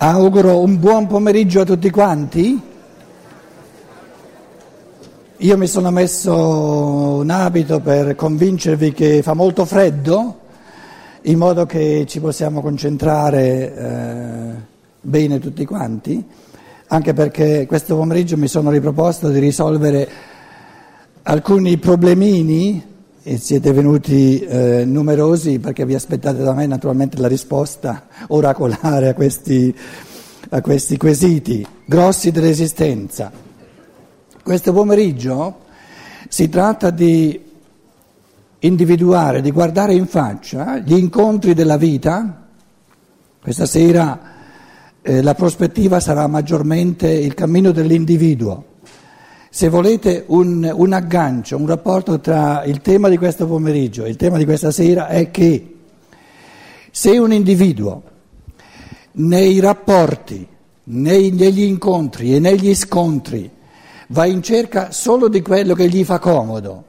[0.00, 2.62] Auguro un buon pomeriggio a tutti quanti.
[5.38, 10.38] Io mi sono messo un abito per convincervi che fa molto freddo,
[11.22, 14.50] in modo che ci possiamo concentrare eh,
[15.00, 16.24] bene tutti quanti,
[16.86, 20.08] anche perché questo pomeriggio mi sono riproposto di risolvere
[21.22, 28.06] alcuni problemini e siete venuti eh, numerosi perché vi aspettate da me naturalmente la risposta
[28.28, 29.74] oracolare a questi,
[30.50, 33.30] a questi quesiti grossi dell'esistenza.
[34.42, 35.58] Questo pomeriggio
[36.28, 37.46] si tratta di
[38.60, 42.46] individuare, di guardare in faccia gli incontri della vita.
[43.40, 44.20] Questa sera
[45.02, 48.67] eh, la prospettiva sarà maggiormente il cammino dell'individuo
[49.58, 54.14] se volete un, un, aggancio, un rapporto tra il tema di questo pomeriggio e il
[54.14, 55.78] tema di questa sera è che
[56.92, 58.02] se un individuo
[59.14, 60.46] nei rapporti,
[60.84, 63.50] nei, negli incontri e negli scontri
[64.10, 66.84] va in cerca solo di quello che gli fa comodo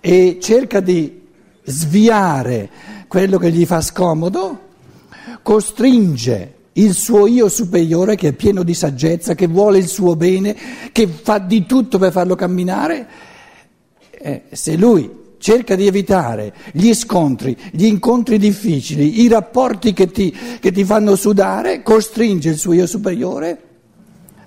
[0.00, 1.24] e cerca di
[1.62, 2.68] sviare
[3.06, 4.58] quello che gli fa scomodo,
[5.42, 10.56] costringe il suo io superiore che è pieno di saggezza, che vuole il suo bene,
[10.92, 13.06] che fa di tutto per farlo camminare,
[14.10, 20.36] eh, se lui cerca di evitare gli scontri, gli incontri difficili, i rapporti che ti,
[20.60, 23.62] che ti fanno sudare, costringe il suo io superiore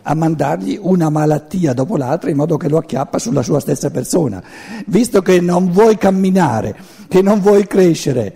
[0.03, 4.43] a mandargli una malattia dopo l'altra in modo che lo acchiappa sulla sua stessa persona.
[4.85, 6.75] Visto che non vuoi camminare,
[7.07, 8.35] che non vuoi crescere,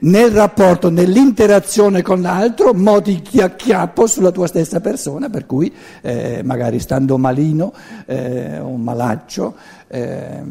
[0.00, 6.42] nel rapporto, nell'interazione con l'altro, modi di acchiappo sulla tua stessa persona, per cui eh,
[6.44, 7.72] magari stando malino
[8.06, 9.54] eh, o malaccio
[9.88, 10.42] eh,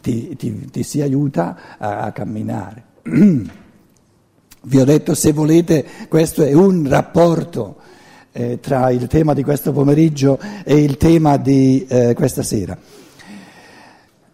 [0.00, 2.84] ti, ti, ti, si aiuta a, a camminare.
[4.60, 7.76] Vi ho detto, se volete, questo è un rapporto
[8.32, 12.76] eh, tra il tema di questo pomeriggio e il tema di eh, questa sera.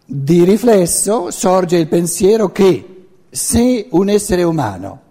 [0.07, 2.94] Di riflesso sorge il pensiero che
[3.35, 5.01] se un essere umano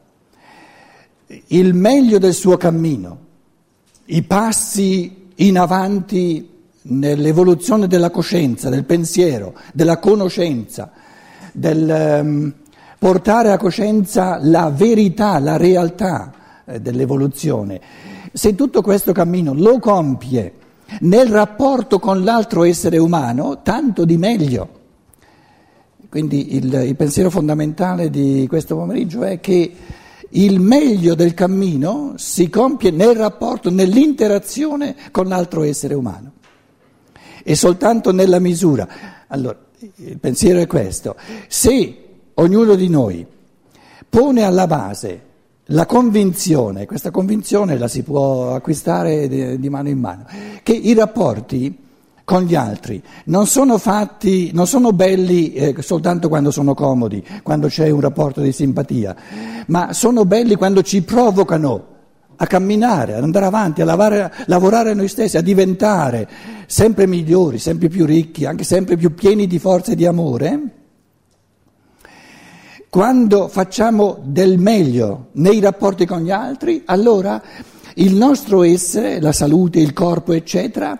[1.49, 3.19] il meglio del suo cammino,
[4.07, 6.49] i passi in avanti
[6.83, 10.91] nell'evoluzione della coscienza, del pensiero, della conoscenza,
[11.53, 12.53] del um,
[12.99, 16.33] portare a coscienza la verità, la realtà
[16.65, 17.81] eh, dell'evoluzione,
[18.33, 20.53] se tutto questo cammino lo compie
[21.01, 24.83] nel rapporto con l'altro essere umano, tanto di meglio.
[26.15, 29.73] Quindi il, il pensiero fondamentale di questo pomeriggio è che
[30.29, 36.35] il meglio del cammino si compie nel rapporto, nell'interazione con l'altro essere umano.
[37.43, 38.87] E soltanto nella misura.
[39.27, 39.59] Allora,
[39.97, 41.17] il pensiero è questo.
[41.49, 41.97] Se
[42.35, 43.27] ognuno di noi
[44.09, 45.21] pone alla base
[45.65, 50.27] la convinzione, questa convinzione la si può acquistare di, mano in mano,
[50.63, 51.77] che i rapporti
[52.25, 53.03] con gli altri.
[53.27, 58.41] Non sono fatti, non sono belli eh, soltanto quando sono comodi, quando c'è un rapporto
[58.41, 59.15] di simpatia,
[59.67, 61.93] ma sono belli quando ci provocano
[62.37, 66.29] a camminare, ad andare avanti, a lavare, lavorare a noi stessi, a diventare
[66.67, 70.61] sempre migliori, sempre più ricchi, anche sempre più pieni di forza e di amore.
[72.89, 77.43] Quando facciamo del meglio nei rapporti con gli altri, allora
[77.95, 80.99] il nostro essere, la salute, il corpo, eccetera,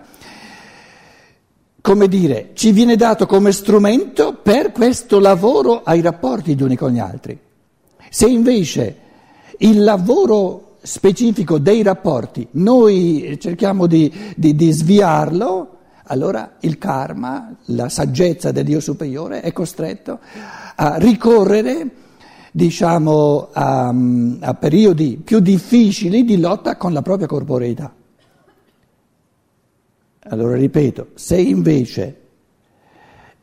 [1.85, 6.89] come dire, ci viene dato come strumento per questo lavoro ai rapporti gli uni con
[6.89, 7.39] gli altri.
[8.09, 8.97] Se invece
[9.59, 17.87] il lavoro specifico dei rapporti noi cerchiamo di, di, di sviarlo, allora il karma, la
[17.87, 20.17] saggezza del Dio superiore è costretto
[20.77, 21.87] a ricorrere
[22.51, 23.93] diciamo, a,
[24.39, 27.93] a periodi più difficili di lotta con la propria corporeità.
[30.27, 32.21] Allora ripeto, se invece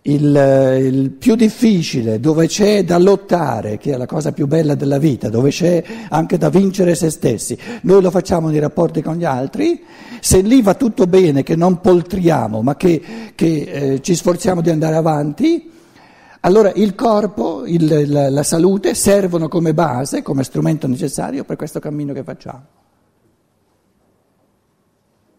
[0.02, 4.98] il, il, più difficile, dove c'è da lottare, che è la cosa più bella della
[4.98, 9.24] vita, dove c'è anche da vincere se stessi, noi lo facciamo nei rapporti con gli
[9.24, 9.80] altri,
[10.18, 13.00] se lì va tutto bene, che non poltriamo, ma che,
[13.36, 15.70] che eh, ci sforziamo di andare avanti,
[16.40, 21.78] allora il corpo, il, la, la salute servono come base, come strumento necessario per questo
[21.78, 22.81] cammino che facciamo.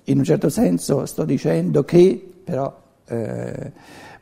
[0.05, 2.75] In un certo senso sto dicendo che, però
[3.07, 3.71] eh,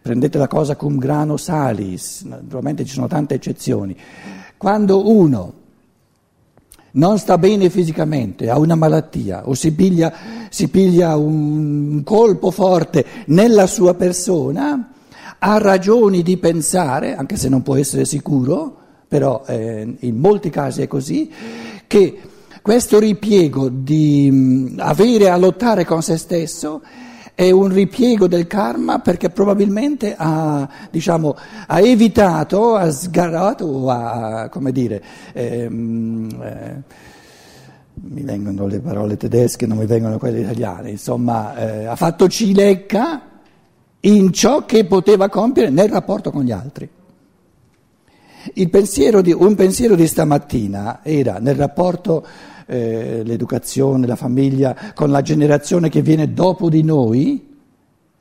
[0.01, 3.95] prendete la cosa cum grano salis, naturalmente ci sono tante eccezioni,
[4.57, 5.53] quando uno
[6.91, 10.13] non sta bene fisicamente, ha una malattia o si piglia,
[10.49, 14.91] si piglia un colpo forte nella sua persona,
[15.39, 20.81] ha ragioni di pensare, anche se non può essere sicuro, però eh, in molti casi
[20.81, 21.31] è così,
[21.87, 22.19] che
[22.61, 26.81] questo ripiego di mh, avere a lottare con se stesso
[27.33, 31.35] è un ripiego del karma perché probabilmente ha, diciamo,
[31.65, 35.01] ha evitato, ha sgarato ha, come dire,
[35.33, 36.81] ehm, eh,
[37.93, 43.21] mi vengono le parole tedesche, non mi vengono quelle italiane, insomma, eh, ha fatto cilecca
[44.01, 46.87] in ciò che poteva compiere nel rapporto con gli altri.
[48.69, 52.25] Pensiero di, un pensiero di stamattina era nel rapporto
[52.71, 57.45] eh, l'educazione, la famiglia, con la generazione che viene dopo di noi,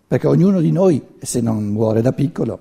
[0.09, 2.59] perché ognuno di noi, se non muore da piccolo,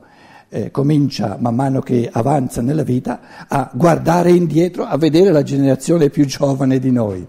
[0.50, 6.12] eh, comincia man mano che avanza nella vita a guardare indietro, a vedere la generazione
[6.12, 7.26] più giovane di noi.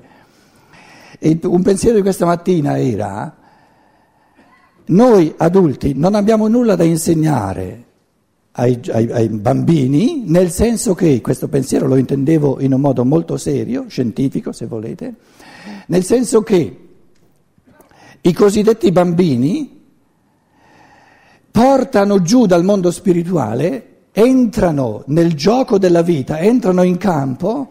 [1.18, 3.34] E un pensiero di questa mattina era,
[4.86, 7.84] noi adulti non abbiamo nulla da insegnare
[8.52, 13.36] ai, ai, ai, bambini, nel senso che questo pensiero lo intendevo in un modo molto
[13.36, 15.14] serio, scientifico se volete,
[15.86, 16.78] nel senso che
[18.20, 19.78] i cosiddetti bambini
[21.50, 27.68] portano giù dal mondo spirituale, entrano nel gioco della vita, entrano in campo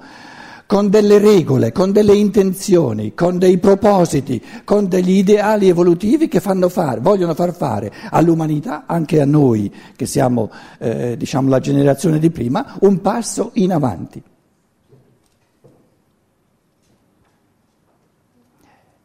[0.69, 6.99] con delle regole, con delle intenzioni, con dei propositi, con degli ideali evolutivi che fare,
[6.99, 12.77] vogliono far fare all'umanità, anche a noi che siamo eh, diciamo, la generazione di prima,
[12.81, 14.21] un passo in avanti.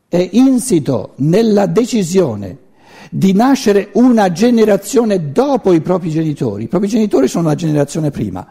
[0.07, 2.59] È insito nella decisione
[3.11, 6.65] di nascere una generazione dopo i propri genitori.
[6.65, 8.47] I propri genitori sono la generazione prima.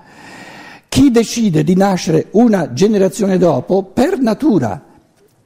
[0.93, 4.79] Chi decide di nascere una generazione dopo, per natura,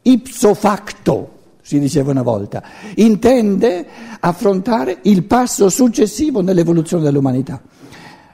[0.01, 1.29] ipso facto,
[1.61, 2.61] si diceva una volta,
[2.95, 3.85] intende
[4.19, 7.61] affrontare il passo successivo nell'evoluzione dell'umanità.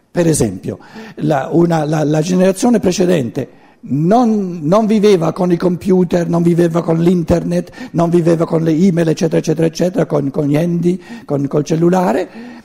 [0.10, 0.80] Per esempio,
[1.18, 3.48] la, una, la, la generazione precedente
[3.82, 9.10] non, non, viveva con i computer, non viveva con l'internet, non viveva con le email,
[9.10, 12.62] eccetera, eccetera, eccetera, con, con gli handy, con col cellulare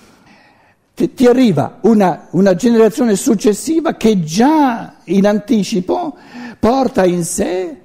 [0.98, 6.16] ti, ti arriva una, una generazione successiva che già in anticipo
[6.58, 7.76] porta in sé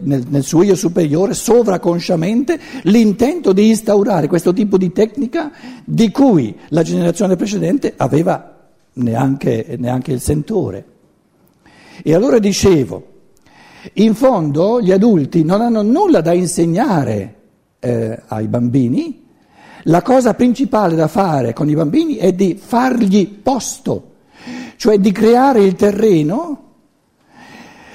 [0.00, 5.50] nel, nel, suo io superiore, sovraconsciamente, l'intento di instaurare questo tipo di tecnica
[5.82, 10.84] di cui la generazione precedente aveva neanche, neanche il sentore.
[12.02, 13.06] E allora dicevo,
[13.94, 17.36] in fondo gli adulti non hanno nulla da insegnare
[17.78, 19.19] eh, ai bambini,
[19.84, 24.10] la cosa principale da fare con i bambini è di fargli posto,
[24.76, 26.64] cioè di creare il terreno,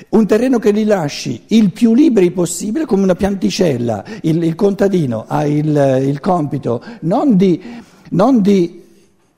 [0.09, 4.03] un terreno che li lasci il più liberi possibile, come una pianticella.
[4.21, 7.61] Il, il contadino ha il, il compito non di,
[8.09, 8.84] non di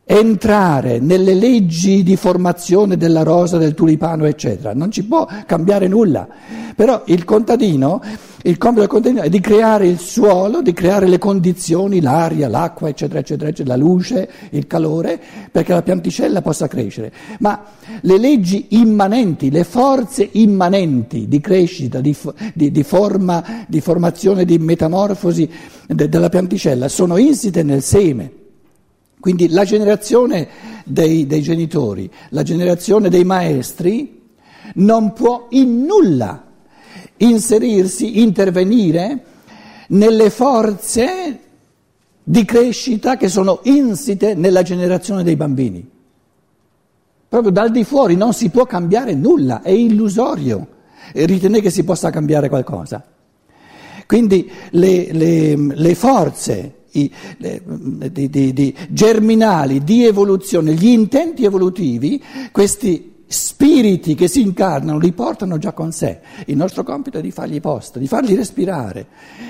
[0.10, 4.74] entrare nelle leggi di formazione della rosa, del tulipano, eccetera.
[4.74, 6.28] Non ci può cambiare nulla.
[6.74, 8.02] Però il contadino,
[8.44, 12.88] il compito del contadino è di creare il suolo, di creare le condizioni, l'aria, l'acqua,
[12.88, 15.20] eccetera, eccetera, eccetera, la luce, il calore,
[15.52, 17.12] perché la pianticella possa crescere.
[17.40, 17.66] Ma
[18.00, 22.16] le leggi immanenti, le forze immanenti di crescita, di,
[22.54, 25.50] di, di, forma, di formazione, di metamorfosi
[25.86, 28.46] de, della pianticella sono insite nel seme.
[29.20, 30.48] Quindi la generazione
[30.86, 34.22] dei, dei, genitori, la generazione dei maestri
[34.76, 36.46] non può in nulla
[37.18, 39.24] inserirsi, intervenire
[39.90, 41.40] nelle forze
[42.24, 45.90] di crescita che sono insite nella generazione dei bambini.
[47.28, 50.76] Proprio dal di fuori non si può cambiare nulla, è illusorio
[51.14, 53.04] ritenere che si possa cambiare qualcosa.
[54.06, 57.12] Quindi le, le, le forze i,
[58.12, 65.12] di, di, di germinali, di evoluzione, gli intenti evolutivi, questi spiriti che si incarnano li
[65.12, 66.20] portano già con sé.
[66.46, 69.08] Il nostro compito è di fargli posto, di farli respirare,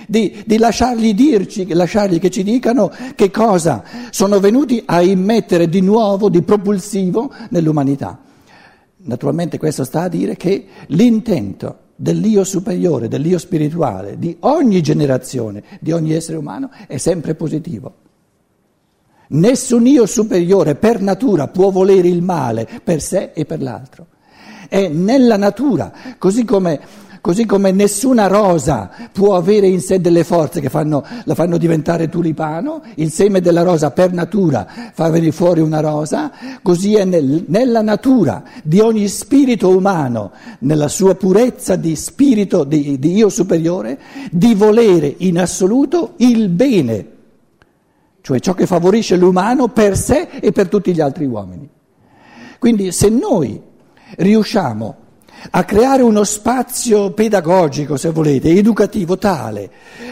[0.07, 5.81] di, di lasciargli dirci, lasciargli che ci dicano che cosa sono venuti a immettere di
[5.81, 8.19] nuovo, di propulsivo nell'umanità.
[8.99, 15.91] Naturalmente questo sta a dire che l'intento dell'io superiore, dell'io spirituale, di ogni generazione, di
[15.91, 17.95] ogni essere umano, è sempre positivo.
[19.29, 24.05] Nessun io superiore per natura può volere il male per sé e per l'altro.
[24.69, 26.79] È nella natura, così come
[27.27, 32.07] Così come nessuna rosa può avere in sé delle forze che fanno, la fanno diventare
[32.07, 36.31] tulipano, il seme della rosa per natura fa venire fuori una rosa,
[36.61, 42.97] così è nel, nella natura di ogni spirito umano, nella sua purezza di spirito di,
[42.97, 43.99] di io superiore,
[44.31, 47.07] di volere in assoluto il bene,
[48.21, 51.69] cioè ciò che favorisce l'umano per sé e per tutti gli altri uomini.
[52.57, 53.61] Quindi se noi
[54.15, 55.06] riusciamo
[55.51, 59.69] a creare uno spazio pedagogico, se volete, educativo tale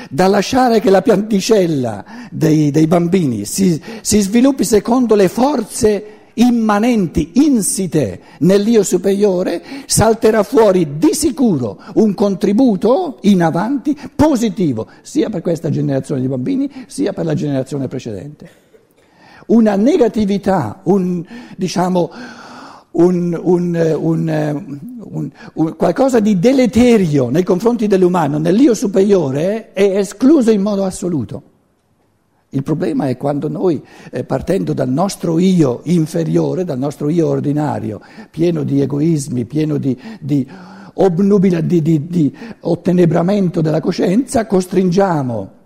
[0.10, 6.04] da lasciare che la pianticella dei, dei bambini si, si sviluppi secondo le forze
[6.36, 15.42] immanenti, insite nell'io superiore, salterà fuori di sicuro un contributo in avanti positivo, sia per
[15.42, 18.64] questa generazione di bambini, sia per la generazione precedente.
[19.48, 21.24] Una negatività, un,
[21.56, 22.12] diciamo,
[22.96, 25.32] un, un,
[25.76, 31.42] qualcosa di deleterio nei confronti dell'umano, nell'io superiore, è escluso in modo assoluto.
[32.50, 38.00] Il problema è quando noi, eh, partendo dal nostro io inferiore, dal nostro io ordinario,
[38.32, 40.48] pieno di egoismi, pieno di, di,
[40.94, 45.64] obnubila, di, di ottenebramento della coscienza, costringiamo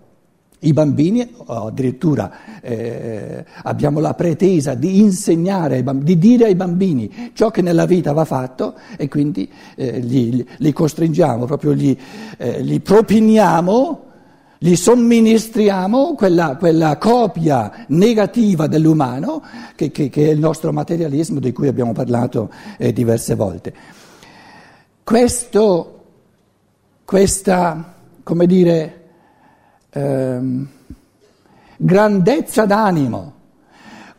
[0.60, 7.62] i bambini, addirittura eh, abbiamo la pretesa di insegnare, di dire ai bambini ciò che
[7.62, 11.98] nella vita va fatto e quindi eh, li, li, costringiamo, proprio li,
[12.36, 14.08] eh, li propiniamo
[14.62, 19.42] gli somministriamo quella, quella copia negativa dell'umano
[19.74, 23.72] che, che, che, è il nostro materialismo di cui abbiamo parlato eh, diverse volte.
[25.02, 26.02] Questo,
[27.06, 28.99] questa, come dire,
[29.90, 30.68] ehm,
[31.76, 33.38] grandezza d'animo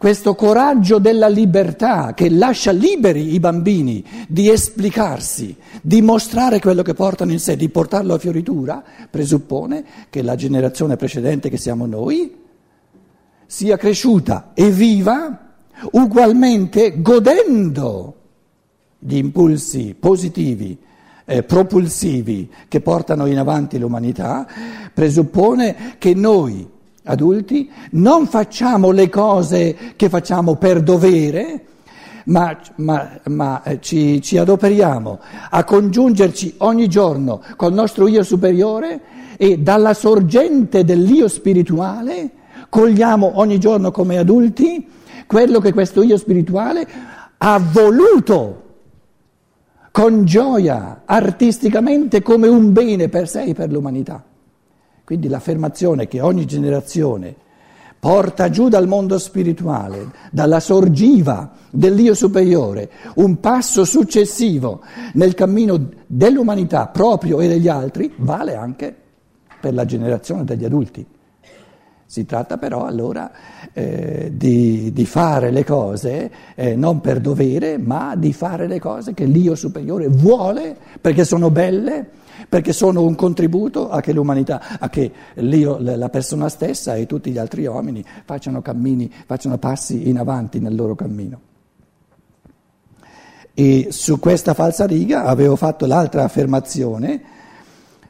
[0.02, 6.96] questo coraggio della libertà che lascia liberi i bambini di esplicarsi, di mostrare quello che
[6.96, 12.36] portano in sé, di portarlo a fioritura, presuppone che la generazione precedente che siamo noi
[13.46, 15.52] sia cresciuta e viva
[15.92, 18.16] ugualmente godendo
[18.98, 20.80] gli impulsi positivi,
[21.26, 24.48] eh, propulsivi che portano in avanti l'umanità,
[24.94, 26.68] presuppone che noi
[27.04, 31.66] adulti, non facciamo le cose che facciamo per dovere,
[32.26, 39.02] ma, ma, ma eh, ci, ci, adoperiamo a congiungerci ogni giorno col nostro io superiore
[39.38, 42.30] e dalla sorgente dell'io spirituale
[42.70, 44.88] cogliamo ogni giorno come adulti
[45.26, 46.88] quello che questo io spirituale
[47.38, 48.71] ha voluto
[49.92, 54.24] con gioia, artisticamente, come un bene per sé e per l'umanità.
[55.04, 57.36] Quindi l'affermazione che ogni generazione
[58.00, 64.82] porta giù dal mondo spirituale, dalla sorgiva dell'io superiore, un passo successivo
[65.14, 68.96] nel cammino dell'umanità proprio e degli altri, vale anche
[69.60, 71.06] per la generazione degli adulti.
[72.12, 73.32] Si tratta però allora
[73.72, 79.14] eh, di, di, fare le cose eh, non per dovere, ma di fare le cose
[79.14, 82.06] che l'io superiore vuole perché sono belle
[82.50, 87.32] perché sono un contributo a che l'umanità, a che l'io, la persona stessa e tutti
[87.32, 91.40] gli altri uomini facciano cammini, facciano passi in avanti nel loro cammino.
[93.54, 97.22] E su questa falsa riga avevo fatto l'altra affermazione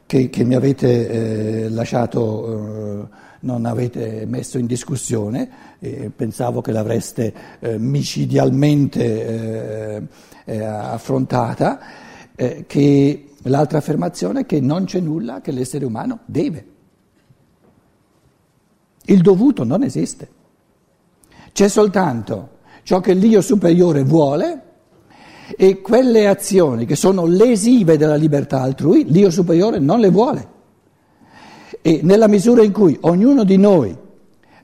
[0.07, 3.07] che, che mi avete eh, lasciato, eh,
[3.41, 9.25] non avete messo in discussione, eh, pensavo che l'avreste eh, micidialmente
[9.95, 10.01] eh,
[10.45, 11.79] eh, affrontata,
[12.65, 16.65] che L'altra affermazione è che non c'è nulla che l'essere umano deve.
[19.05, 20.29] Il dovuto non esiste.
[21.51, 24.61] C'è soltanto ciò che l'io superiore vuole
[25.57, 30.47] e quelle azioni che sono lesive della libertà altrui, l'io superiore non le vuole.
[31.81, 33.95] E nella misura in cui ognuno di noi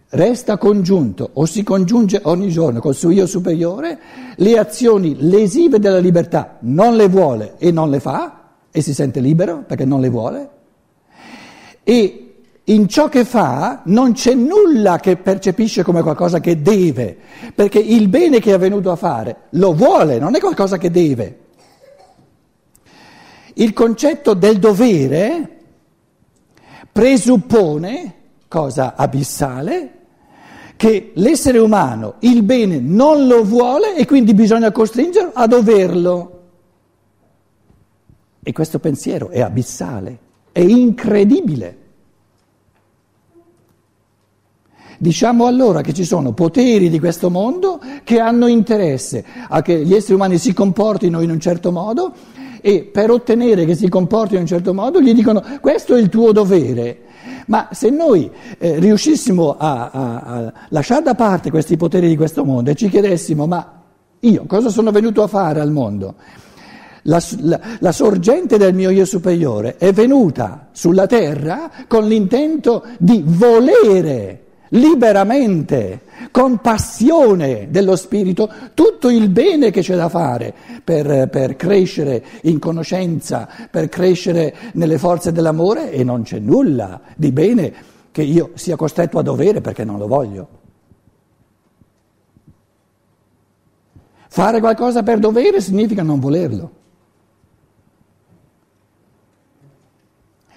[0.09, 3.99] resta congiunto o si congiunge ogni giorno col suo io superiore,
[4.35, 9.19] le azioni lesive della libertà non le vuole e non le fa, e si sente
[9.19, 10.49] libero perché non le vuole
[11.89, 12.23] e
[12.65, 17.17] in ciò che fa non c'è nulla che percepisce come qualcosa che deve,
[17.55, 21.39] perché il bene che è venuto a fare lo vuole, non è qualcosa che deve.
[23.53, 25.56] Il concetto del dovere
[26.97, 28.13] presuppone,
[28.47, 29.91] cosa abissale,
[30.75, 36.41] che l'essere umano il bene non lo vuole e quindi bisogna costringerlo a doverlo.
[38.41, 40.17] E questo pensiero è abissale,
[40.51, 41.77] è incredibile.
[44.97, 49.93] Diciamo allora che ci sono poteri di questo mondo che hanno interesse a che gli
[49.93, 52.11] esseri umani si comportino in un certo modo
[52.61, 56.09] e per ottenere che si comportino in un certo modo gli dicono questo è il
[56.09, 57.01] tuo dovere.
[57.47, 62.43] Ma se noi eh, riuscissimo a, a, a lasciare da parte questi poteri di questo
[62.43, 63.83] mondo e ci chiedessimo ma
[64.19, 66.15] io cosa sono venuto a fare al mondo?
[67.03, 73.23] La, la, la, sorgente del mio io superiore è venuta sulla terra con l'intento di
[73.25, 81.55] volere liberamente, con passione dello spirito, tutto il bene che c'è da fare per, per,
[81.55, 87.73] crescere in conoscenza, per crescere nelle forze dell'amore e non c'è nulla di bene
[88.11, 90.47] che io sia costretto a dovere perché non lo voglio.
[94.27, 96.71] Fare qualcosa per dovere significa non volerlo.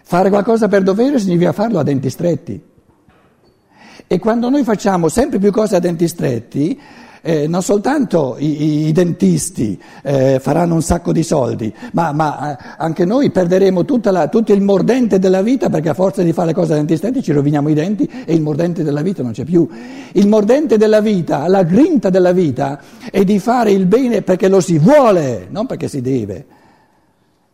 [0.02, 2.69] Fare qualcosa per dovere significa farlo a denti stretti.
[4.12, 6.76] E quando noi facciamo sempre più cose a denti stretti,
[7.22, 12.64] eh, non soltanto i, i dentisti eh, faranno un sacco di soldi, ma, ma eh,
[12.78, 16.54] anche noi perderemo la, tutto il mordente della vita perché a forza di fare le
[16.54, 19.44] cose a denti stretti ci roviniamo i denti e il mordente della vita non c'è
[19.44, 19.68] più.
[20.10, 22.80] Il mordente della vita, la grinta della vita
[23.12, 26.46] è di fare il bene perché lo si vuole, non perché si deve.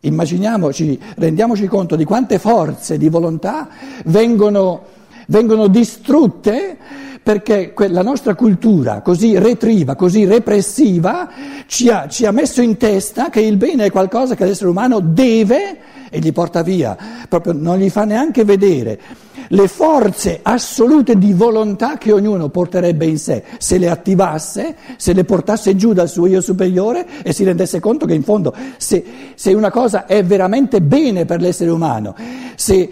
[0.01, 3.69] Immaginiamoci, rendiamoci conto di quante forze di volontà
[4.05, 4.83] vengono,
[5.27, 6.77] vengono distrutte
[7.23, 11.29] perché la nostra cultura così retriva, così repressiva,
[11.67, 15.01] ci ha, ci ha, messo in testa che il bene è qualcosa che l'essere umano
[15.01, 15.79] deve
[16.09, 16.97] e gli porta via,
[17.29, 19.01] proprio non gli fa neanche vedere
[19.49, 25.25] le forze assolute di volontà che ognuno porterebbe in sé, se le attivasse, se le
[25.25, 29.53] portasse giù dal suo io superiore e si rendesse conto che in fondo se, se
[29.53, 32.15] una cosa è veramente bene per l'essere umano,
[32.55, 32.91] se,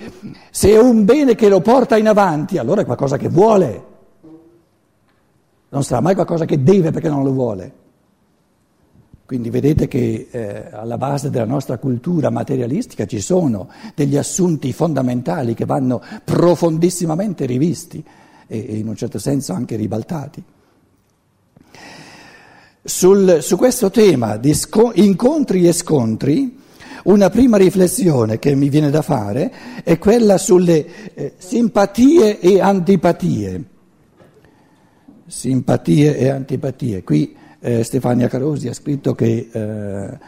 [0.51, 3.93] se è un bene che lo porta in avanti, allora è qualcosa che vuole
[5.75, 7.84] non sarà mai qualcosa che deve perché non lo vuole.
[9.27, 15.55] Quindi vedete che eh, alla base della nostra cultura materialistica ci sono degli assunti fondamentali
[15.55, 18.05] che vanno profondissimamente rivisti
[18.47, 20.43] e, e in un certo senso anche ribaltati.
[22.83, 26.59] Sul, su questo tema di sco- incontri e scontri,
[27.05, 29.53] una prima riflessione che mi viene da fare
[29.83, 33.73] è quella sulle eh, simpatie e antipatie
[35.27, 37.03] simpatie e antipatie.
[37.03, 40.19] Qui eh, Stefania Carosi ha scritto che eh,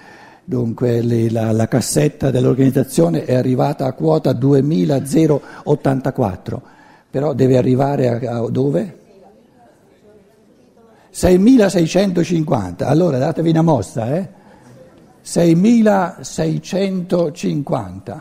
[0.43, 6.63] dunque, le, la, la, cassetta dell'organizzazione è arrivata a quota 2084,
[7.11, 9.01] però deve arrivare a, a dove?
[11.13, 14.27] 6.650, allora datevi una mossa, eh?
[15.23, 18.21] 6.650.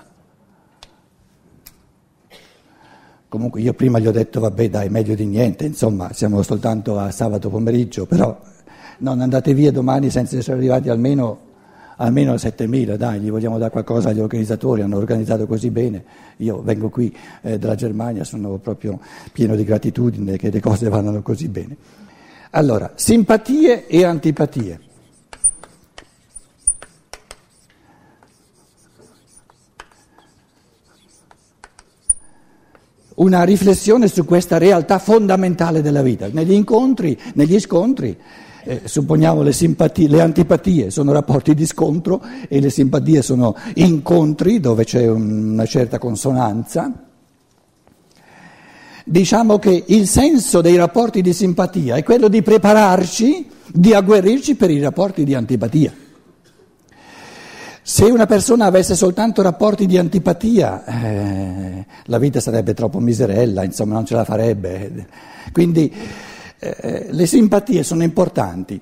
[3.30, 7.12] Comunque io prima gli ho detto vabbè dai meglio di niente, insomma siamo soltanto a
[7.12, 8.38] sabato pomeriggio, però
[9.00, 11.40] non andate via domani senza essere arrivati almeno,
[11.98, 16.04] almeno a 7.000, dai gli vogliamo dare qualcosa agli organizzatori, hanno organizzato così bene,
[16.38, 19.00] io vengo qui eh, dalla Germania, sono proprio
[19.32, 21.76] pieno di gratitudine che le cose vadano così bene.
[22.52, 24.80] Allora, simpatie e antipatie.
[33.16, 36.28] una riflessione su questa realtà fondamentale della vita.
[36.32, 38.18] Negli incontri, negli scontri,
[38.66, 44.60] eh, supponiamo le, simpatie, le antipatie sono rapporti di scontro e le simpatie sono incontri
[44.60, 46.92] dove c'è una certa consonanza.
[49.08, 54.72] Diciamo che il senso dei rapporti di simpatia è quello di prepararci, di agguerrirci per
[54.72, 55.94] i rapporti di antipatia.
[57.84, 63.94] Se una persona avesse soltanto rapporti di antipatia, eh, la vita sarebbe troppo miserella, insomma
[63.94, 65.08] non ce la farebbe.
[65.52, 65.94] Quindi
[66.60, 68.80] eh, le simpatie sono importanti.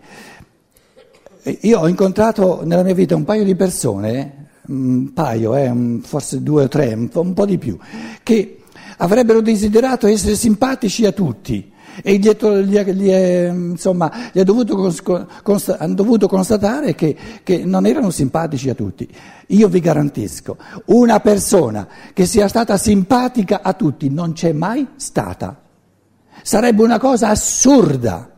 [1.62, 6.64] Io ho incontrato nella mia vita un paio di persone, un paio, eh, forse due
[6.64, 7.78] o tre, un po' di più,
[8.24, 8.60] che
[8.98, 12.28] avrebbero desiderato essere simpatici a tutti e gli,
[15.78, 19.08] hanno dovuto constatare che, che non erano simpatici a tutti.
[19.48, 25.63] Io vi garantisco, una persona che sia stata simpatica a tutti non c'è mai stata.
[26.44, 28.30] Sarebbe una cosa assurda,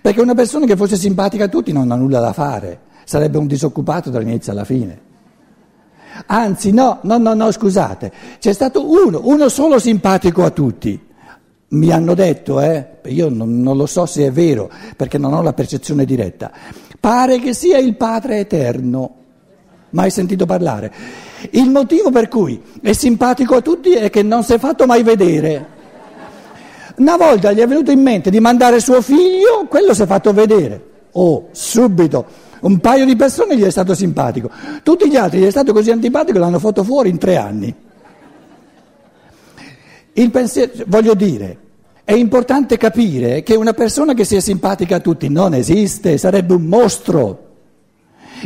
[0.00, 3.46] perché una persona che fosse simpatica a tutti non ha nulla da fare, sarebbe un
[3.46, 5.08] disoccupato dall'inizio alla fine.
[6.26, 11.08] Anzi, no, no, no, no, scusate, c'è stato uno, uno solo simpatico a tutti
[11.70, 15.42] mi hanno detto, eh, io non, non, lo so se è vero perché non ho
[15.42, 16.50] la percezione diretta,
[16.98, 19.14] pare che sia il Padre Eterno.
[19.90, 20.92] Mai sentito parlare?
[21.50, 25.02] Il motivo per cui è simpatico a tutti è che non si è fatto mai
[25.02, 25.78] vedere.
[27.00, 30.34] Una volta gli è venuto in mente di mandare suo figlio, quello si è fatto
[30.34, 30.88] vedere.
[31.12, 32.26] Oh, subito,
[32.60, 34.50] un paio di persone gli è stato simpatico.
[34.82, 37.74] Tutti gli altri gli è stato così antipatico che l'hanno fatto fuori in tre anni.
[40.12, 41.56] Il pensiero, voglio dire,
[42.04, 46.64] è importante capire che una persona che sia simpatica a tutti non esiste, sarebbe un
[46.64, 47.48] mostro.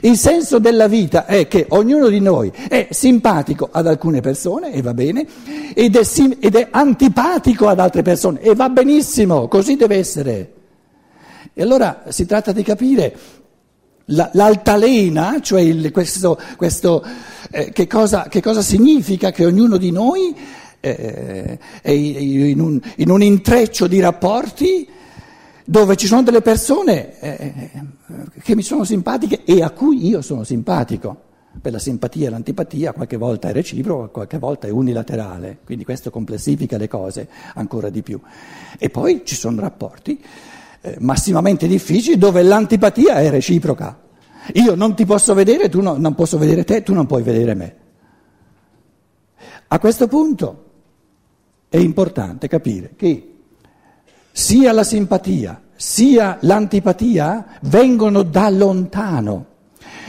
[0.03, 4.83] Il senso della vita è che ognuno di noi è simpatico ad alcune persone e
[4.83, 5.27] va bene,
[5.75, 10.53] ed è, sim- ed è antipatico ad altre persone e va benissimo, così deve essere.
[11.53, 13.17] E allora si tratta di capire
[14.07, 17.05] la, l'altalena, cioè il, questo, questo
[17.51, 20.35] eh, che, cosa, che, cosa, significa che ognuno di noi
[20.81, 24.89] eh, è in un, in un intreccio di rapporti
[25.65, 27.71] dove ci sono delle persone eh,
[28.43, 31.23] che mi sono simpatiche e a cui io sono simpatico.
[31.61, 36.11] Per la simpatia e l'antipatia qualche volta è reciproco, qualche volta è unilaterale, quindi questo
[36.11, 38.21] complessifica le cose ancora di più.
[38.77, 40.21] E poi ci sono rapporti
[40.81, 44.01] eh, massimamente difficili dove l'antipatia è reciproca.
[44.55, 47.55] Io non ti posso vedere, tu no, non posso vedere te, tu non puoi vedere
[47.55, 47.77] me.
[49.69, 50.65] A questo punto
[51.69, 53.34] è importante capire che
[54.37, 59.47] sia la simpatia sia l'antipatia vengono da lontano,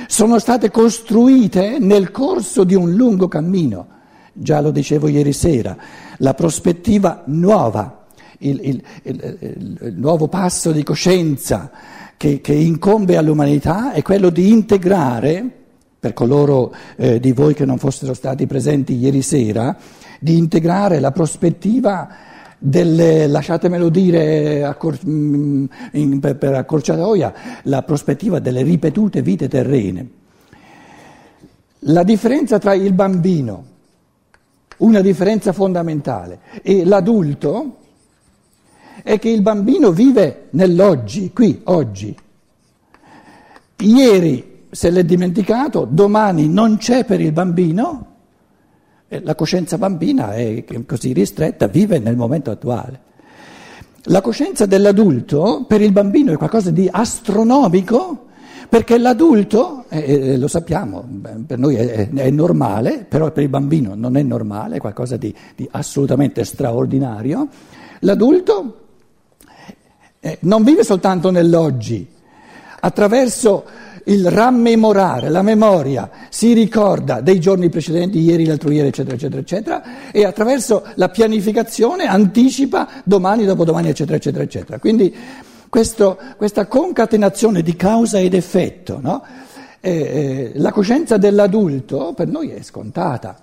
[0.07, 3.88] sono state costruite nel corso di un lungo cammino.
[4.33, 5.75] Già lo dicevo ieri sera,
[6.17, 8.05] la prospettiva nuova,
[8.39, 9.38] il, il, il,
[9.81, 11.71] il nuovo passo di coscienza
[12.17, 15.49] che, che, incombe all'umanità è quello di integrare,
[15.99, 19.75] per coloro eh, di voi che non fossero stati presenti ieri sera,
[20.19, 28.39] di integrare la prospettiva delle, lasciatemelo dire accor- mm, in, per, per accorciatoia, la prospettiva
[28.39, 30.09] delle ripetute vite terrene.
[31.79, 33.65] La differenza tra il bambino,
[34.77, 37.77] una differenza fondamentale, e l'adulto
[39.03, 42.17] è che il bambino vive nell'oggi, qui, oggi.
[43.77, 48.14] Ieri se l'è dimenticato, domani non c'è per il bambino
[49.07, 52.99] la coscienza bambina è così ristretta, vive nel momento attuale.
[54.09, 58.25] La coscienza dell'adulto per il bambino è qualcosa di astronomico
[58.67, 61.07] perché l'adulto, eh, lo sappiamo,
[61.45, 65.33] per noi è, è, normale, però per il bambino non è normale, è qualcosa di,
[65.55, 67.47] di assolutamente straordinario.
[67.99, 68.79] L'adulto
[70.19, 72.07] eh, non vive soltanto nell'oggi,
[72.79, 73.65] attraverso
[74.05, 79.83] il rammemorare, la memoria, si ricorda dei giorni precedenti, ieri, l'altro ieri, eccetera, eccetera, eccetera,
[80.11, 84.79] e attraverso la pianificazione anticipa domani, dopodomani, eccetera, eccetera, eccetera.
[84.79, 85.15] Quindi
[85.69, 89.23] questo, questa concatenazione di causa ed effetto, no?
[89.81, 93.39] eh, eh, la coscienza dell'adulto per noi è scontata.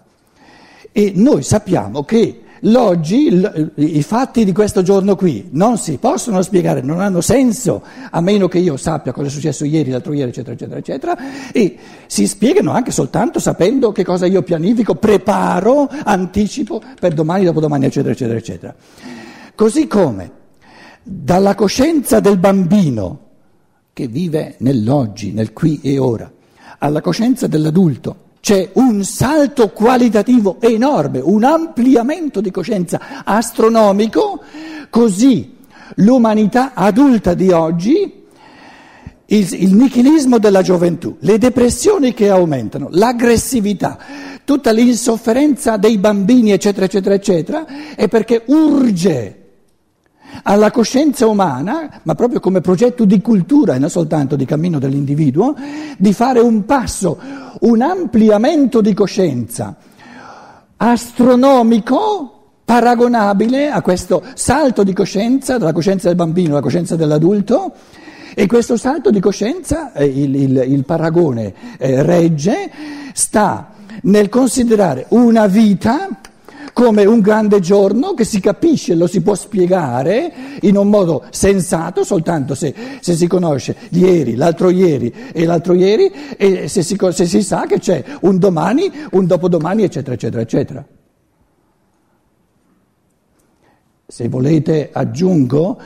[0.90, 3.44] E noi sappiamo che L'oggi,
[3.75, 8.46] i fatti di questo giorno qui non si possono spiegare, non hanno senso, a meno
[8.46, 11.16] che io sappia cosa è successo ieri, l'altro ieri, eccetera, eccetera, eccetera,
[11.51, 17.87] e si spiegano anche soltanto sapendo che cosa io pianifico, preparo, anticipo per domani, dopodomani,
[17.87, 18.75] eccetera, eccetera, eccetera.
[19.57, 20.31] Così come
[21.03, 23.18] dalla coscienza del bambino
[23.92, 26.31] che vive nell'oggi, nel qui e ora,
[26.79, 34.43] alla coscienza dell'adulto c'è un salto qualitativo enorme, un ampliamento di coscienza astronomico,
[34.91, 35.59] così
[35.97, 38.25] l'umanità adulta di oggi,
[39.27, 43.97] il, il nichilismo della gioventù, le depressioni che aumentano, l'aggressività,
[44.43, 49.42] tutta l'insofferenza dei bambini, eccetera, eccetera, eccetera, è perché urge
[50.43, 55.55] alla coscienza umana, ma proprio come progetto di cultura e non soltanto di cammino dell'individuo,
[55.97, 57.19] di fare un passo,
[57.61, 59.77] un ampliamento di coscienza
[60.85, 62.33] astronomico
[62.65, 67.73] paragonabile a questo salto di coscienza, dalla coscienza del bambino alla coscienza dell'adulto,
[68.35, 72.71] e questo salto di coscienza, eh, il, il, il, paragone eh, regge,
[73.13, 76.09] sta nel considerare una vita
[76.73, 80.33] come un grande giorno che si capisce, lo si può spiegare
[80.63, 86.13] in un modo sensato soltanto se, se si conosce ieri, l'altro ieri e l'altro ieri
[86.37, 90.87] e se si, se si sa che c'è un domani, un dopodomani, eccetera, eccetera, eccetera.
[94.07, 95.81] Se volete aggiungo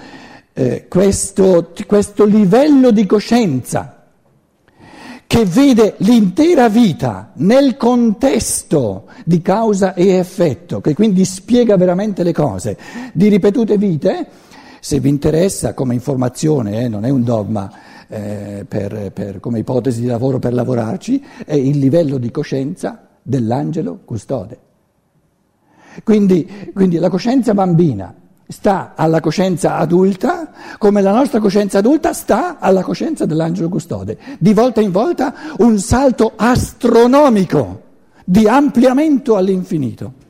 [0.53, 3.96] eh, questo, questo livello di coscienza
[5.27, 12.33] che vede l'intera vita nel contesto di causa e effetto, che quindi spiega veramente le
[12.33, 12.79] cose,
[13.13, 14.27] di ripetute vite,
[14.81, 17.71] se vi interessa come informazione, eh, non è un dogma
[18.09, 24.01] eh, per, per, come ipotesi di lavoro per lavorarci, è il livello di coscienza dell'angelo
[24.05, 24.59] custode.
[26.05, 28.15] Quindi, quindi la coscienza bambina
[28.49, 34.19] sta alla coscienza adulta come la nostra coscienza adulta sta alla coscienza dell'angelo custode.
[34.39, 37.83] Di volta in volta un salto astronomico
[38.25, 40.25] di ampliamento all'infinito.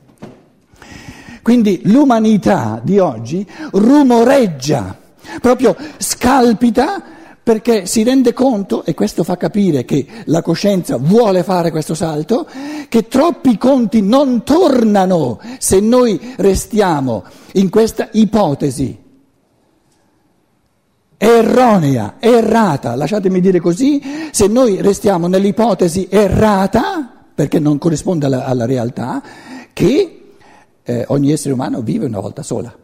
[1.41, 4.97] Quindi l'umanità di oggi rumoreggia,
[5.39, 7.15] proprio scalpita
[7.47, 12.45] perché si rende conto, e questo fa capire che la coscienza vuole fare questo salto,
[12.89, 18.99] che troppi conti non tornano se noi restiamo in questa ipotesi
[21.15, 28.65] erronea, errata, lasciatemi dire così, se noi restiamo nell'ipotesi errata, perché non corrisponde alla, alla
[28.65, 29.23] realtà,
[29.71, 30.33] che
[30.83, 32.75] eh, ogni essere umano vive una volta sola.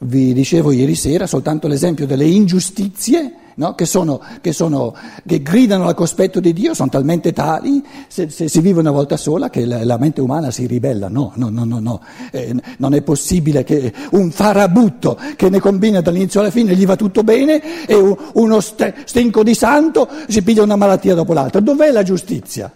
[0.00, 3.74] Vi dicevo ieri sera soltanto l'esempio delle ingiustizie no?
[3.74, 4.94] che, sono, che, sono,
[5.26, 9.16] che, gridano al cospetto di Dio, sono talmente tali, se, se, si vive una volta
[9.16, 11.08] sola, che la, la mente umana si ribella.
[11.08, 12.00] No, no, no, no, no.
[12.30, 16.96] Eh, non è possibile che un farabutto che ne combina dall'inizio alla fine gli va
[16.96, 17.94] tutto bene e
[18.34, 21.60] uno stinco di santo si piglia una malattia dopo l'altra.
[21.60, 22.72] Dov'è la giustizia?